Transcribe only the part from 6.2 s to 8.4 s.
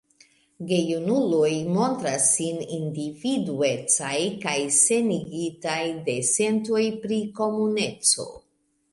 sentoj pri komuneco.